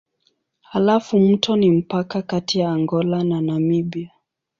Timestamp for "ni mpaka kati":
1.55-2.59